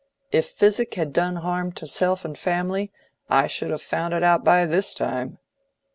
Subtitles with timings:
[0.31, 2.91] If physic had done harm to self and family,
[3.29, 5.37] I should have found it out by this time."